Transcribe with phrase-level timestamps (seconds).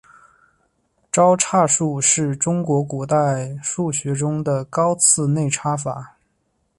[1.11, 6.17] 招差术是中国古代数学中的高次内插法。